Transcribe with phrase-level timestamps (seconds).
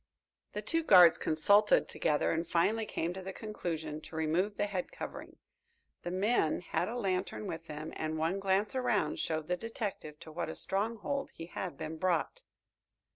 [0.53, 4.91] The two guards consulted together and finally came to the conclusion to remove the head
[4.91, 5.37] covering.
[6.01, 10.31] The men had a lantern with them and one glance around showed the detective to
[10.31, 12.41] what a stronghold he had been brought.